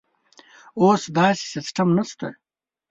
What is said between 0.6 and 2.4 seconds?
اوس داسې سیستم نشته.